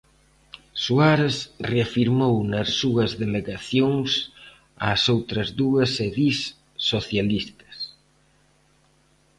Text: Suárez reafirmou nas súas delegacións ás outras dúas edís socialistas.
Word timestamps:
Suárez 0.83 1.37
reafirmou 1.71 2.35
nas 2.51 2.69
súas 2.81 3.11
delegacións 3.23 4.09
ás 4.91 5.03
outras 5.15 5.47
dúas 5.61 5.91
edís 6.09 6.37
socialistas. 6.91 7.75